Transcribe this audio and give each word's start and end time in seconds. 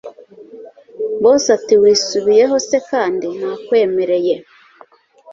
Boss 1.21 1.45
atiwisubiyeho 1.57 2.55
se 2.67 2.77
kandi 2.89 3.27
nakwemereye 3.39 4.35